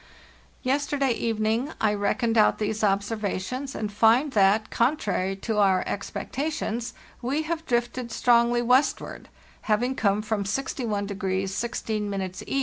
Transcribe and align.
"Yesterday 0.63 1.11
evening 1.11 1.73
I 1.79 1.93
reckoned 1.93 2.35
out 2.35 2.57
these 2.57 2.81
observa 2.81 3.39
tions 3.39 3.75
and 3.75 3.93
find 3.93 4.31
that, 4.31 4.71
contrary 4.71 5.35
to 5.35 5.59
our 5.59 5.83
expectations, 5.85 6.95
we 7.21 7.43
have 7.43 7.67
drifted 7.67 8.11
strongly 8.11 8.63
westward, 8.63 9.29
having 9.69 9.93
come 9.93 10.23
from 10.23 10.43
61° 10.43 11.07
16° 11.43 12.43
E. 12.47 12.59